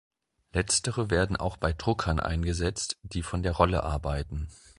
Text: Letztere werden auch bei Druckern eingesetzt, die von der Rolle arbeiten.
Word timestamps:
Letztere 0.51 1.11
werden 1.11 1.37
auch 1.37 1.57
bei 1.57 1.73
Druckern 1.73 2.19
eingesetzt, 2.19 2.97
die 3.03 3.21
von 3.21 3.43
der 3.43 3.51
Rolle 3.51 3.83
arbeiten. 3.83 4.47